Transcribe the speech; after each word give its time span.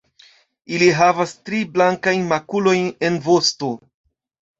Ili 0.77 0.85
havas 0.99 1.33
tri 1.49 1.59
blankajn 1.75 2.23
makulojn 2.31 2.87
en 3.11 3.21
vosto. 3.27 3.71